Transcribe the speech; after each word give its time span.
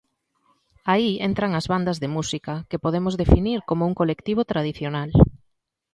Aí 0.93 1.11
entran 1.29 1.51
as 1.59 1.65
bandas 1.73 1.97
de 2.03 2.09
música, 2.15 2.53
que 2.69 2.81
podemos 2.85 3.13
definir 3.21 3.59
como 3.69 3.83
un 3.89 3.97
colectivo 4.01 4.41
tradicional. 4.51 5.09